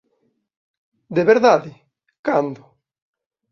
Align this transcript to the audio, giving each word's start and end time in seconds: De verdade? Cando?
De 1.15 1.21
verdade? 1.31 1.71
Cando? 2.27 2.63